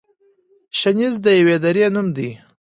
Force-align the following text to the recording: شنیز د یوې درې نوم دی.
شنیز 0.79 1.15
د 1.25 1.27
یوې 1.39 1.55
درې 1.65 1.85
نوم 1.93 2.07
دی. 2.15 2.29